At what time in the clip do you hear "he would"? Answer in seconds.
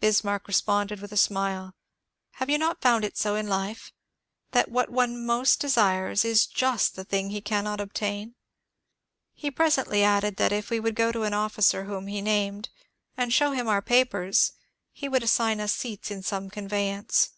14.92-15.22